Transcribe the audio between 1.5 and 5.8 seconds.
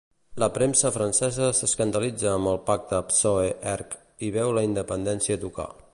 s'escandalitza amb el pacte PSOE-ERC i veu la independència a tocar.